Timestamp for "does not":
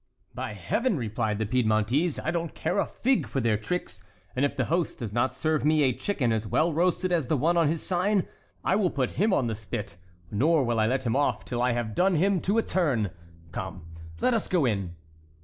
4.97-5.31